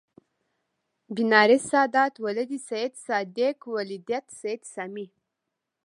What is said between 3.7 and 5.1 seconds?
ولدیت سید سامي